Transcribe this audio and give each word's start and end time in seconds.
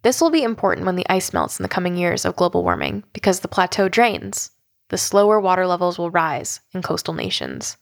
This 0.00 0.22
will 0.22 0.30
be 0.30 0.42
important 0.42 0.86
when 0.86 0.96
the 0.96 1.10
ice 1.10 1.34
melts 1.34 1.58
in 1.58 1.62
the 1.62 1.68
coming 1.68 1.98
years 1.98 2.24
of 2.24 2.34
global 2.34 2.64
warming 2.64 3.04
because 3.12 3.40
the 3.40 3.48
plateau 3.48 3.90
drains. 3.90 4.52
The 4.88 4.96
slower 4.96 5.38
water 5.38 5.66
levels 5.66 5.98
will 5.98 6.10
rise 6.10 6.60
in 6.72 6.80
coastal 6.80 7.12
nations. 7.12 7.76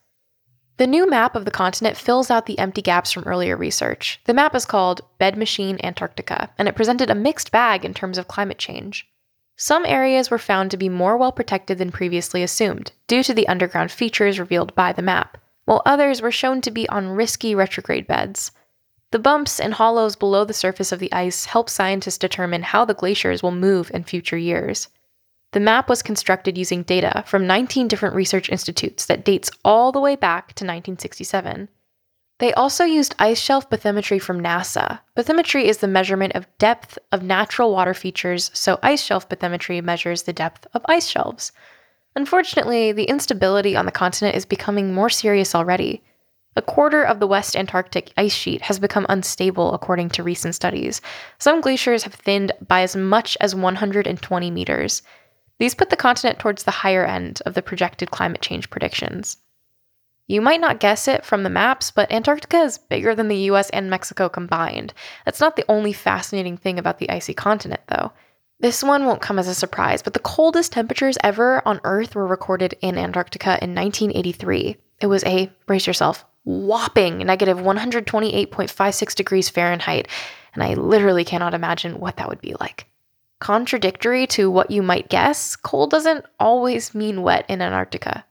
The 0.78 0.86
new 0.86 1.10
map 1.10 1.34
of 1.34 1.44
the 1.44 1.50
continent 1.50 1.96
fills 1.96 2.30
out 2.30 2.46
the 2.46 2.60
empty 2.60 2.82
gaps 2.82 3.10
from 3.10 3.24
earlier 3.24 3.56
research. 3.56 4.20
The 4.26 4.34
map 4.34 4.54
is 4.54 4.64
called 4.64 5.00
BedMachine 5.20 5.82
Antarctica, 5.82 6.50
and 6.56 6.68
it 6.68 6.76
presented 6.76 7.10
a 7.10 7.16
mixed 7.16 7.50
bag 7.50 7.84
in 7.84 7.94
terms 7.94 8.16
of 8.16 8.28
climate 8.28 8.58
change. 8.58 9.08
Some 9.56 9.84
areas 9.84 10.30
were 10.30 10.38
found 10.38 10.70
to 10.70 10.76
be 10.76 10.88
more 10.88 11.16
well 11.16 11.32
protected 11.32 11.78
than 11.78 11.90
previously 11.90 12.44
assumed, 12.44 12.92
due 13.08 13.24
to 13.24 13.34
the 13.34 13.48
underground 13.48 13.90
features 13.90 14.38
revealed 14.38 14.72
by 14.76 14.92
the 14.92 15.02
map, 15.02 15.36
while 15.64 15.82
others 15.84 16.22
were 16.22 16.30
shown 16.30 16.60
to 16.60 16.70
be 16.70 16.88
on 16.88 17.08
risky 17.08 17.56
retrograde 17.56 18.06
beds. 18.06 18.52
The 19.10 19.18
bumps 19.18 19.58
and 19.58 19.74
hollows 19.74 20.14
below 20.14 20.44
the 20.44 20.54
surface 20.54 20.92
of 20.92 21.00
the 21.00 21.12
ice 21.12 21.46
help 21.46 21.68
scientists 21.68 22.18
determine 22.18 22.62
how 22.62 22.84
the 22.84 22.94
glaciers 22.94 23.42
will 23.42 23.50
move 23.50 23.90
in 23.92 24.04
future 24.04 24.38
years. 24.38 24.86
The 25.52 25.60
map 25.60 25.88
was 25.88 26.02
constructed 26.02 26.58
using 26.58 26.82
data 26.82 27.24
from 27.26 27.46
19 27.46 27.88
different 27.88 28.14
research 28.14 28.50
institutes 28.50 29.06
that 29.06 29.24
dates 29.24 29.50
all 29.64 29.92
the 29.92 30.00
way 30.00 30.14
back 30.14 30.48
to 30.48 30.64
1967. 30.64 31.68
They 32.38 32.52
also 32.52 32.84
used 32.84 33.16
ice 33.18 33.40
shelf 33.40 33.68
bathymetry 33.68 34.20
from 34.22 34.40
NASA. 34.40 35.00
Bathymetry 35.16 35.64
is 35.64 35.78
the 35.78 35.88
measurement 35.88 36.34
of 36.34 36.46
depth 36.58 36.98
of 37.10 37.22
natural 37.22 37.72
water 37.72 37.94
features, 37.94 38.50
so 38.54 38.78
ice 38.82 39.02
shelf 39.02 39.28
bathymetry 39.28 39.82
measures 39.82 40.22
the 40.22 40.32
depth 40.32 40.66
of 40.72 40.82
ice 40.86 41.08
shelves. 41.08 41.50
Unfortunately, 42.14 42.92
the 42.92 43.04
instability 43.04 43.74
on 43.74 43.86
the 43.86 43.92
continent 43.92 44.36
is 44.36 44.44
becoming 44.44 44.94
more 44.94 45.10
serious 45.10 45.54
already. 45.54 46.02
A 46.56 46.62
quarter 46.62 47.02
of 47.02 47.20
the 47.20 47.26
West 47.26 47.54
Antarctic 47.54 48.12
ice 48.16 48.34
sheet 48.34 48.62
has 48.62 48.78
become 48.78 49.06
unstable, 49.08 49.74
according 49.74 50.10
to 50.10 50.22
recent 50.22 50.54
studies. 50.54 51.00
Some 51.38 51.60
glaciers 51.60 52.02
have 52.02 52.14
thinned 52.14 52.52
by 52.66 52.82
as 52.82 52.96
much 52.96 53.36
as 53.40 53.54
120 53.54 54.50
meters. 54.50 55.02
These 55.58 55.74
put 55.74 55.90
the 55.90 55.96
continent 55.96 56.38
towards 56.38 56.64
the 56.64 56.70
higher 56.70 57.04
end 57.04 57.42
of 57.44 57.54
the 57.54 57.62
projected 57.62 58.10
climate 58.10 58.40
change 58.40 58.70
predictions. 58.70 59.38
You 60.28 60.42
might 60.42 60.60
not 60.60 60.78
guess 60.78 61.08
it 61.08 61.24
from 61.24 61.42
the 61.42 61.50
maps, 61.50 61.90
but 61.90 62.12
Antarctica 62.12 62.58
is 62.58 62.76
bigger 62.78 63.14
than 63.14 63.28
the 63.28 63.50
US 63.50 63.70
and 63.70 63.88
Mexico 63.88 64.28
combined. 64.28 64.92
That's 65.24 65.40
not 65.40 65.56
the 65.56 65.64
only 65.68 65.92
fascinating 65.92 66.58
thing 66.58 66.78
about 66.78 66.98
the 66.98 67.10
icy 67.10 67.32
continent, 67.32 67.80
though. 67.88 68.12
This 68.60 68.82
one 68.82 69.06
won't 69.06 69.22
come 69.22 69.38
as 69.38 69.48
a 69.48 69.54
surprise, 69.54 70.02
but 70.02 70.12
the 70.12 70.18
coldest 70.18 70.72
temperatures 70.72 71.16
ever 71.22 71.66
on 71.66 71.80
Earth 71.84 72.14
were 72.14 72.26
recorded 72.26 72.74
in 72.82 72.98
Antarctica 72.98 73.58
in 73.62 73.74
1983. 73.74 74.76
It 75.00 75.06
was 75.06 75.24
a, 75.24 75.50
brace 75.66 75.86
yourself, 75.86 76.24
whopping 76.44 77.18
negative 77.18 77.58
128.56 77.58 79.14
degrees 79.14 79.48
Fahrenheit, 79.48 80.08
and 80.54 80.62
I 80.62 80.74
literally 80.74 81.24
cannot 81.24 81.54
imagine 81.54 82.00
what 82.00 82.16
that 82.16 82.28
would 82.28 82.40
be 82.40 82.54
like. 82.60 82.86
Contradictory 83.40 84.26
to 84.26 84.50
what 84.50 84.70
you 84.70 84.82
might 84.82 85.08
guess, 85.08 85.54
cold 85.54 85.90
doesn't 85.92 86.24
always 86.40 86.92
mean 86.92 87.22
wet 87.22 87.46
in 87.48 87.62
Antarctica. 87.62 88.24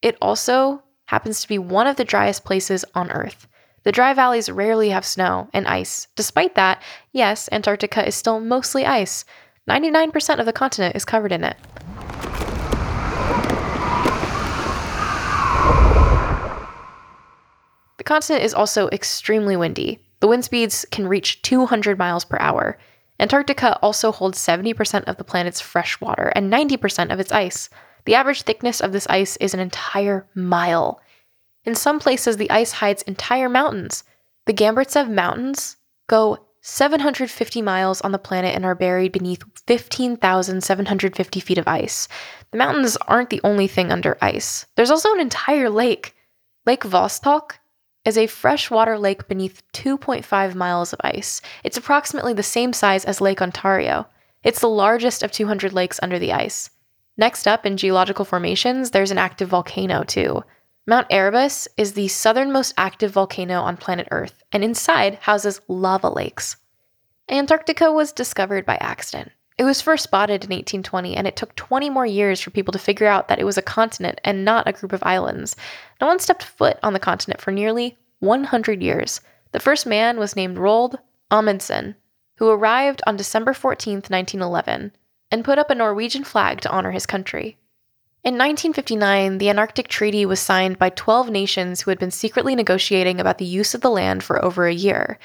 It 0.00 0.16
also 0.22 0.82
happens 1.06 1.42
to 1.42 1.48
be 1.48 1.58
one 1.58 1.86
of 1.86 1.96
the 1.96 2.06
driest 2.06 2.42
places 2.44 2.82
on 2.94 3.10
Earth. 3.10 3.46
The 3.82 3.92
dry 3.92 4.14
valleys 4.14 4.50
rarely 4.50 4.90
have 4.90 5.04
snow 5.04 5.50
and 5.52 5.68
ice. 5.68 6.08
Despite 6.16 6.54
that, 6.54 6.82
yes, 7.12 7.50
Antarctica 7.52 8.06
is 8.06 8.14
still 8.14 8.40
mostly 8.40 8.86
ice. 8.86 9.26
99% 9.68 10.38
of 10.38 10.46
the 10.46 10.54
continent 10.54 10.96
is 10.96 11.04
covered 11.04 11.32
in 11.32 11.44
it. 11.44 11.58
The 17.98 18.04
continent 18.04 18.42
is 18.42 18.54
also 18.54 18.88
extremely 18.88 19.56
windy. 19.56 19.98
The 20.20 20.28
wind 20.28 20.46
speeds 20.46 20.86
can 20.90 21.06
reach 21.06 21.42
200 21.42 21.98
miles 21.98 22.24
per 22.24 22.38
hour. 22.40 22.78
Antarctica 23.20 23.78
also 23.82 24.10
holds 24.10 24.38
70% 24.38 25.04
of 25.04 25.18
the 25.18 25.24
planet's 25.24 25.60
fresh 25.60 26.00
water 26.00 26.32
and 26.34 26.50
90% 26.50 27.12
of 27.12 27.20
its 27.20 27.30
ice. 27.30 27.68
The 28.06 28.14
average 28.14 28.42
thickness 28.42 28.80
of 28.80 28.92
this 28.92 29.06
ice 29.08 29.36
is 29.36 29.52
an 29.52 29.60
entire 29.60 30.26
mile. 30.34 31.00
In 31.64 31.74
some 31.74 32.00
places, 32.00 32.38
the 32.38 32.50
ice 32.50 32.72
hides 32.72 33.02
entire 33.02 33.50
mountains. 33.50 34.04
The 34.46 34.54
Gamburtsev 34.54 35.10
Mountains 35.10 35.76
go 36.08 36.46
750 36.62 37.60
miles 37.60 38.00
on 38.00 38.12
the 38.12 38.18
planet 38.18 38.54
and 38.54 38.64
are 38.64 38.74
buried 38.74 39.12
beneath 39.12 39.42
15,750 39.66 41.40
feet 41.40 41.58
of 41.58 41.68
ice. 41.68 42.08
The 42.52 42.58
mountains 42.58 42.96
aren't 43.06 43.30
the 43.30 43.42
only 43.44 43.66
thing 43.66 43.92
under 43.92 44.16
ice. 44.22 44.66
There's 44.76 44.90
also 44.90 45.12
an 45.12 45.20
entire 45.20 45.68
lake. 45.68 46.14
Lake 46.66 46.82
Vostok 46.82 47.52
is 48.04 48.16
a 48.16 48.26
freshwater 48.26 48.98
lake 48.98 49.28
beneath 49.28 49.62
2.5 49.72 50.54
miles 50.54 50.92
of 50.92 51.00
ice. 51.02 51.42
It's 51.64 51.76
approximately 51.76 52.32
the 52.32 52.42
same 52.42 52.72
size 52.72 53.04
as 53.04 53.20
Lake 53.20 53.42
Ontario. 53.42 54.06
It's 54.42 54.60
the 54.60 54.68
largest 54.68 55.22
of 55.22 55.32
200 55.32 55.72
lakes 55.72 56.00
under 56.02 56.18
the 56.18 56.32
ice. 56.32 56.70
Next 57.16 57.46
up 57.46 57.66
in 57.66 57.76
geological 57.76 58.24
formations, 58.24 58.90
there's 58.90 59.10
an 59.10 59.18
active 59.18 59.48
volcano 59.48 60.02
too. 60.02 60.42
Mount 60.86 61.06
Erebus 61.10 61.68
is 61.76 61.92
the 61.92 62.08
southernmost 62.08 62.72
active 62.78 63.12
volcano 63.12 63.60
on 63.60 63.76
planet 63.76 64.08
Earth, 64.10 64.42
and 64.50 64.64
inside 64.64 65.16
houses 65.16 65.60
lava 65.68 66.08
lakes. 66.08 66.56
Antarctica 67.28 67.92
was 67.92 68.12
discovered 68.12 68.64
by 68.64 68.76
accident. 68.76 69.30
It 69.60 69.64
was 69.64 69.82
first 69.82 70.04
spotted 70.04 70.42
in 70.42 70.48
1820, 70.48 71.14
and 71.14 71.26
it 71.26 71.36
took 71.36 71.54
20 71.54 71.90
more 71.90 72.06
years 72.06 72.40
for 72.40 72.48
people 72.48 72.72
to 72.72 72.78
figure 72.78 73.06
out 73.06 73.28
that 73.28 73.38
it 73.38 73.44
was 73.44 73.58
a 73.58 73.62
continent 73.62 74.18
and 74.24 74.42
not 74.42 74.66
a 74.66 74.72
group 74.72 74.90
of 74.90 75.02
islands. 75.02 75.54
No 76.00 76.06
one 76.06 76.18
stepped 76.18 76.44
foot 76.44 76.78
on 76.82 76.94
the 76.94 76.98
continent 76.98 77.42
for 77.42 77.50
nearly 77.50 77.98
100 78.20 78.82
years. 78.82 79.20
The 79.52 79.60
first 79.60 79.84
man 79.84 80.18
was 80.18 80.34
named 80.34 80.56
Roald 80.56 80.96
Amundsen, 81.30 81.96
who 82.36 82.48
arrived 82.48 83.02
on 83.06 83.18
December 83.18 83.52
14, 83.52 83.96
1911, 83.96 84.92
and 85.30 85.44
put 85.44 85.58
up 85.58 85.68
a 85.68 85.74
Norwegian 85.74 86.24
flag 86.24 86.62
to 86.62 86.70
honor 86.70 86.92
his 86.92 87.04
country. 87.04 87.58
In 88.24 88.38
1959, 88.38 89.36
the 89.36 89.50
Antarctic 89.50 89.88
Treaty 89.88 90.24
was 90.24 90.40
signed 90.40 90.78
by 90.78 90.88
12 90.88 91.28
nations 91.28 91.82
who 91.82 91.90
had 91.90 91.98
been 91.98 92.10
secretly 92.10 92.54
negotiating 92.54 93.20
about 93.20 93.36
the 93.36 93.44
use 93.44 93.74
of 93.74 93.82
the 93.82 93.90
land 93.90 94.22
for 94.22 94.42
over 94.42 94.66
a 94.66 94.72
year. 94.72 95.18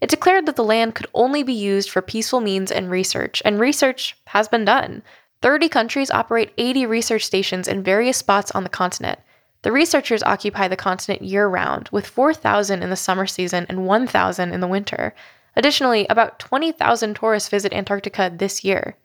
It 0.00 0.10
declared 0.10 0.46
that 0.46 0.56
the 0.56 0.64
land 0.64 0.94
could 0.94 1.06
only 1.12 1.42
be 1.42 1.52
used 1.52 1.90
for 1.90 2.00
peaceful 2.00 2.40
means 2.40 2.72
and 2.72 2.90
research, 2.90 3.42
and 3.44 3.60
research 3.60 4.16
has 4.26 4.48
been 4.48 4.64
done. 4.64 5.02
30 5.42 5.68
countries 5.68 6.10
operate 6.10 6.52
80 6.58 6.86
research 6.86 7.24
stations 7.24 7.68
in 7.68 7.82
various 7.82 8.16
spots 8.16 8.50
on 8.52 8.62
the 8.62 8.68
continent. 8.68 9.18
The 9.62 9.72
researchers 9.72 10.22
occupy 10.22 10.68
the 10.68 10.76
continent 10.76 11.22
year 11.22 11.46
round, 11.46 11.90
with 11.92 12.06
4,000 12.06 12.82
in 12.82 12.88
the 12.88 12.96
summer 12.96 13.26
season 13.26 13.66
and 13.68 13.86
1,000 13.86 14.52
in 14.52 14.60
the 14.60 14.68
winter. 14.68 15.14
Additionally, 15.54 16.06
about 16.08 16.38
20,000 16.38 17.14
tourists 17.14 17.48
visit 17.50 17.72
Antarctica 17.74 18.32
this 18.34 18.64
year. 18.64 18.96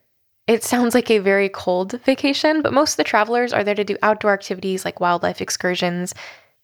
It 0.46 0.62
sounds 0.62 0.94
like 0.94 1.10
a 1.10 1.18
very 1.18 1.48
cold 1.48 2.00
vacation, 2.04 2.62
but 2.62 2.72
most 2.72 2.92
of 2.92 2.96
the 2.98 3.04
travelers 3.04 3.52
are 3.52 3.64
there 3.64 3.74
to 3.74 3.84
do 3.84 3.98
outdoor 4.02 4.32
activities 4.32 4.84
like 4.84 5.00
wildlife 5.00 5.40
excursions, 5.40 6.14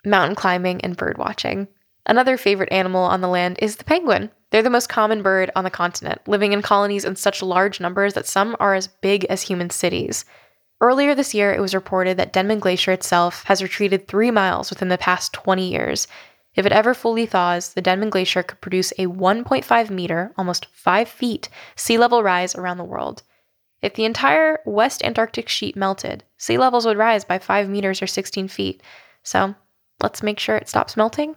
mountain 0.05 0.37
climbing, 0.37 0.81
and 0.82 0.96
bird 0.96 1.19
watching. 1.19 1.69
Another 2.07 2.37
favorite 2.37 2.73
animal 2.73 3.05
on 3.05 3.21
the 3.21 3.29
land 3.29 3.59
is 3.61 3.77
the 3.77 3.85
penguin. 3.85 4.31
They're 4.51 4.63
the 4.63 4.71
most 4.71 4.89
common 4.89 5.23
bird 5.23 5.51
on 5.55 5.65
the 5.65 5.71
continent, 5.71 6.21
living 6.27 6.53
in 6.53 6.61
colonies 6.61 7.05
in 7.05 7.17
such 7.17 7.43
large 7.43 7.81
numbers 7.81 8.15
that 8.15 8.27
some 8.27 8.57
are 8.59 8.75
as 8.75 8.89
big 8.89 9.25
as 9.27 9.43
human 9.43 9.71
cities. 9.71 10.25
Earlier 10.81 11.15
this 11.15 11.33
year, 11.33 11.53
it 11.53 11.61
was 11.61 11.75
reported 11.75 12.17
that 12.17 12.33
Denman 12.33 12.59
Glacier 12.59 12.91
itself 12.91 13.45
has 13.45 13.63
retreated 13.63 14.09
three 14.09 14.33
miles 14.33 14.69
within 14.69 14.89
the 14.89 14.99
past 14.99 15.33
20 15.33 15.71
years. 15.71 16.09
If 16.57 16.67
it 16.67 16.73
ever 16.73 16.93
fully 16.93 17.25
thaws, 17.25 17.73
the 17.73 17.81
Denman 17.81 18.11
Glacier 18.11 18.43
could 18.43 18.61
produce 18.61 18.91
a 18.99 19.07
1.5 19.07 19.91
meter, 19.91 20.33
almost 20.37 20.67
5 20.73 21.09
feet, 21.09 21.49
sea 21.77 21.99
level 21.99 22.25
rise 22.25 22.57
around 22.57 22.79
the 22.79 22.85
world. 22.85 23.23
If 23.81 23.95
the 23.95 24.05
entire 24.05 24.59
West 24.67 25.05
Antarctic 25.05 25.49
sheet 25.49 25.77
melted, 25.77 26.25
sea 26.37 26.59
levels 26.59 26.85
would 26.85 26.99
rise 26.99 27.25
by 27.25 27.39
5 27.39 27.69
meters 27.69 28.03
or 28.03 28.09
16 28.09 28.49
feet. 28.49 28.83
So 29.23 29.55
let's 30.03 30.23
make 30.23 30.41
sure 30.41 30.57
it 30.57 30.69
stops 30.69 30.97
melting 30.97 31.37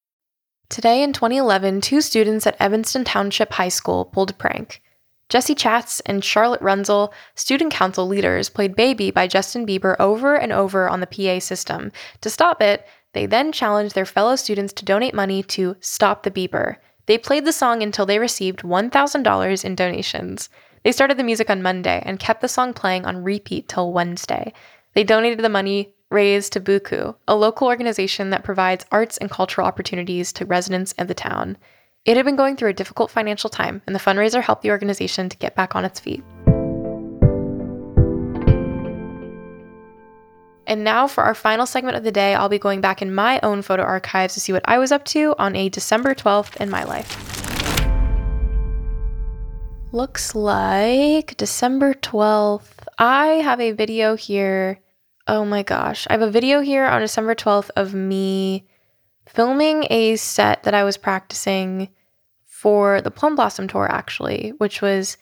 Today 0.71 1.03
in 1.03 1.11
2011, 1.11 1.81
two 1.81 1.99
students 1.99 2.47
at 2.47 2.55
Evanston 2.57 3.03
Township 3.03 3.51
High 3.51 3.67
School 3.67 4.05
pulled 4.05 4.29
a 4.29 4.33
prank. 4.33 4.81
Jesse 5.27 5.53
Chatz 5.53 5.99
and 6.05 6.23
Charlotte 6.23 6.61
Runzel, 6.61 7.11
student 7.35 7.73
council 7.73 8.07
leaders, 8.07 8.47
played 8.47 8.73
Baby 8.73 9.11
by 9.11 9.27
Justin 9.27 9.67
Bieber 9.67 9.97
over 9.99 10.33
and 10.33 10.53
over 10.53 10.87
on 10.87 11.01
the 11.01 11.07
PA 11.07 11.39
system. 11.39 11.91
To 12.21 12.29
stop 12.29 12.61
it, 12.61 12.87
they 13.11 13.25
then 13.25 13.51
challenged 13.51 13.95
their 13.95 14.05
fellow 14.05 14.37
students 14.37 14.71
to 14.71 14.85
donate 14.85 15.13
money 15.13 15.43
to 15.43 15.75
Stop 15.81 16.23
the 16.23 16.31
Bieber. 16.31 16.77
They 17.05 17.17
played 17.17 17.43
the 17.43 17.51
song 17.51 17.83
until 17.83 18.05
they 18.05 18.17
received 18.17 18.61
$1,000 18.61 19.65
in 19.65 19.75
donations. 19.75 20.47
They 20.85 20.93
started 20.93 21.17
the 21.17 21.25
music 21.25 21.49
on 21.49 21.61
Monday 21.61 22.01
and 22.05 22.17
kept 22.17 22.39
the 22.39 22.47
song 22.47 22.73
playing 22.73 23.05
on 23.05 23.25
repeat 23.25 23.67
till 23.67 23.91
Wednesday. 23.91 24.53
They 24.93 25.03
donated 25.03 25.39
the 25.39 25.49
money 25.49 25.95
raised 26.11 26.53
to 26.53 26.59
Buku, 26.59 27.15
a 27.27 27.35
local 27.35 27.67
organization 27.67 28.29
that 28.29 28.43
provides 28.43 28.85
arts 28.91 29.17
and 29.17 29.31
cultural 29.31 29.65
opportunities 29.65 30.33
to 30.33 30.45
residents 30.45 30.93
of 30.97 31.07
the 31.07 31.13
town. 31.13 31.57
It 32.03 32.17
had 32.17 32.25
been 32.25 32.35
going 32.35 32.57
through 32.57 32.69
a 32.69 32.73
difficult 32.73 33.11
financial 33.11 33.49
time, 33.49 33.81
and 33.85 33.95
the 33.95 33.99
fundraiser 33.99 34.41
helped 34.41 34.63
the 34.63 34.71
organization 34.71 35.29
to 35.29 35.37
get 35.37 35.55
back 35.55 35.75
on 35.75 35.85
its 35.85 35.99
feet. 35.99 36.23
And 40.67 40.83
now, 40.83 41.07
for 41.07 41.23
our 41.23 41.35
final 41.35 41.65
segment 41.65 41.97
of 41.97 42.03
the 42.03 42.11
day, 42.11 42.33
I'll 42.33 42.49
be 42.49 42.59
going 42.59 42.81
back 42.81 43.01
in 43.01 43.13
my 43.13 43.39
own 43.43 43.61
photo 43.61 43.83
archives 43.83 44.33
to 44.35 44.39
see 44.39 44.53
what 44.53 44.63
I 44.65 44.77
was 44.77 44.91
up 44.91 45.05
to 45.05 45.35
on 45.37 45.55
a 45.55 45.69
December 45.69 46.15
12th 46.15 46.55
in 46.57 46.69
my 46.69 46.83
life. 46.83 47.27
Looks 49.91 50.33
like 50.33 51.35
December 51.35 51.93
12th. 51.93 52.87
I 52.97 53.25
have 53.43 53.59
a 53.59 53.73
video 53.73 54.15
here 54.15 54.79
Oh 55.27 55.45
my 55.45 55.63
gosh. 55.63 56.07
I 56.09 56.13
have 56.13 56.21
a 56.21 56.31
video 56.31 56.61
here 56.61 56.85
on 56.85 57.01
December 57.01 57.35
12th 57.35 57.69
of 57.75 57.93
me 57.93 58.67
filming 59.27 59.85
a 59.89 60.15
set 60.15 60.63
that 60.63 60.73
I 60.73 60.83
was 60.83 60.97
practicing 60.97 61.89
for 62.45 63.01
the 63.01 63.11
Plum 63.11 63.35
Blossom 63.35 63.67
Tour, 63.67 63.87
actually, 63.89 64.53
which 64.57 64.81
was 64.81 65.17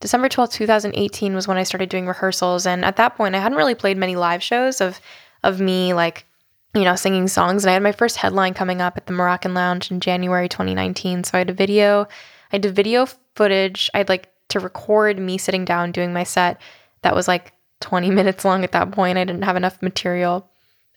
December 0.00 0.28
12th, 0.28 0.52
2018 0.52 1.34
was 1.34 1.46
when 1.46 1.56
I 1.56 1.62
started 1.62 1.88
doing 1.88 2.06
rehearsals. 2.06 2.66
And 2.66 2.84
at 2.84 2.96
that 2.96 3.16
point, 3.16 3.34
I 3.34 3.38
hadn't 3.38 3.58
really 3.58 3.74
played 3.74 3.96
many 3.96 4.16
live 4.16 4.42
shows 4.42 4.80
of, 4.80 5.00
of 5.42 5.60
me, 5.60 5.92
like, 5.92 6.26
you 6.74 6.82
know, 6.82 6.96
singing 6.96 7.28
songs. 7.28 7.64
And 7.64 7.70
I 7.70 7.74
had 7.74 7.82
my 7.82 7.92
first 7.92 8.16
headline 8.16 8.54
coming 8.54 8.80
up 8.80 8.96
at 8.96 9.06
the 9.06 9.12
Moroccan 9.12 9.54
Lounge 9.54 9.90
in 9.90 10.00
January 10.00 10.48
2019. 10.48 11.24
So 11.24 11.32
I 11.34 11.38
had 11.38 11.50
a 11.50 11.54
video, 11.54 12.02
I 12.02 12.56
had 12.56 12.64
a 12.64 12.72
video 12.72 13.06
footage. 13.34 13.90
I'd 13.94 14.08
like 14.08 14.30
to 14.48 14.60
record 14.60 15.18
me 15.18 15.38
sitting 15.38 15.64
down 15.64 15.92
doing 15.92 16.12
my 16.12 16.24
set 16.24 16.60
that 17.02 17.14
was 17.14 17.28
like 17.28 17.52
20 17.80 18.10
minutes 18.10 18.44
long 18.44 18.64
at 18.64 18.72
that 18.72 18.92
point. 18.92 19.18
I 19.18 19.24
didn't 19.24 19.42
have 19.42 19.56
enough 19.56 19.82
material 19.82 20.48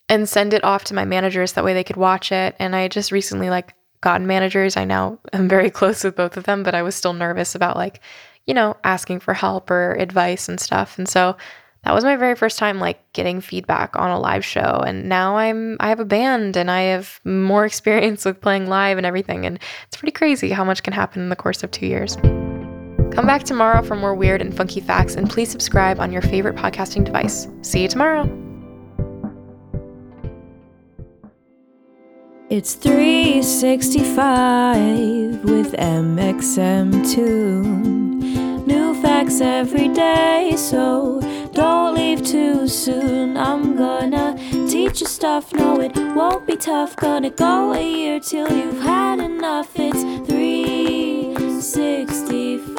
and 0.10 0.28
send 0.28 0.54
it 0.54 0.64
off 0.64 0.84
to 0.86 0.94
my 0.94 1.06
managers 1.06 1.54
that 1.54 1.64
way 1.64 1.74
they 1.74 1.84
could 1.84 1.98
watch 1.98 2.32
it. 2.32 2.56
And 2.60 2.76
I 2.76 2.88
just 2.88 3.12
recently 3.12 3.50
like 3.50 3.74
gotten 4.02 4.28
managers. 4.28 4.78
I 4.78 4.86
now 4.86 5.20
am 5.32 5.48
very 5.48 5.70
close 5.72 6.04
with 6.04 6.16
both 6.16 6.38
of 6.38 6.44
them, 6.44 6.64
but 6.64 6.76
I 6.76 6.84
was 6.84 6.96
still 6.96 7.14
nervous 7.14 7.56
about 7.56 7.78
like, 7.78 8.02
you 8.46 8.54
know, 8.54 8.76
asking 8.84 9.22
for 9.22 9.34
help 9.34 9.72
or 9.72 9.94
advice 9.94 10.50
and 10.50 10.60
stuff. 10.60 10.98
And 10.98 11.08
so 11.08 11.38
that 11.84 11.94
was 11.94 12.04
my 12.04 12.16
very 12.16 12.36
first 12.36 12.58
time 12.58 12.80
like 12.80 13.00
getting 13.14 13.42
feedback 13.42 13.96
on 13.96 14.10
a 14.10 14.20
live 14.20 14.44
show 14.44 14.82
and 14.86 15.08
now 15.10 15.38
I'm 15.38 15.78
I 15.80 15.90
have 15.90 16.00
a 16.00 16.06
band 16.06 16.56
and 16.56 16.72
I 16.72 16.82
have 16.84 17.20
more 17.26 17.66
experience 17.72 18.26
with 18.26 18.42
playing 18.42 18.68
live 18.68 18.98
and 18.98 19.06
everything 19.06 19.46
and 19.46 19.60
it's 19.88 19.98
pretty 19.98 20.14
crazy 20.14 20.50
how 20.50 20.64
much 20.64 20.84
can 20.84 20.94
happen 20.94 21.22
in 21.22 21.30
the 21.30 21.36
course 21.36 21.64
of 21.64 21.72
2 21.72 21.86
years. 21.86 22.18
Come 23.14 23.28
back 23.28 23.44
tomorrow 23.44 23.84
for 23.84 23.96
more 23.96 24.16
weird 24.16 24.42
and 24.42 24.58
funky 24.58 24.80
facts, 24.80 25.14
and 25.14 25.30
please 25.30 25.52
subscribe 25.52 26.00
on 26.00 26.12
your 26.12 26.24
favorite 26.24 26.56
podcasting 26.56 27.06
device. 27.06 27.48
See 27.62 27.84
you 27.84 27.88
tomorrow. 27.88 28.24
It's 32.50 32.74
365 32.74 35.44
with 35.44 35.74
mxmtoon. 35.74 37.04
New 38.66 38.96
facts 39.02 39.42
every 39.42 39.90
day, 39.90 40.56
so 40.58 41.22
don't 41.54 41.94
leave 41.94 42.26
too 42.26 42.68
soon. 42.68 43.38
I'm 43.38 43.76
gonna 43.76 44.36
teach 44.68 45.02
you 45.02 45.08
stuff, 45.08 45.54
no, 45.54 45.80
it 45.80 45.96
won't 46.16 46.48
be 46.48 46.58
tough. 46.58 46.96
Gonna 46.96 47.30
go 47.30 47.74
a 47.74 47.80
year 47.80 48.20
till 48.20 48.52
you've 48.52 48.82
had 48.82 49.20
enough. 49.20 49.70
It's 49.76 50.02
365. 50.30 52.73